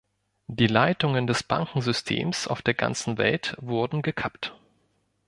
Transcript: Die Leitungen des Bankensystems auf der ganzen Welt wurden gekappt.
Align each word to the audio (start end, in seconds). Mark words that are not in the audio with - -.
Die 0.47 0.65
Leitungen 0.65 1.27
des 1.27 1.43
Bankensystems 1.43 2.47
auf 2.47 2.63
der 2.63 2.73
ganzen 2.73 3.19
Welt 3.19 3.55
wurden 3.59 4.01
gekappt. 4.01 4.51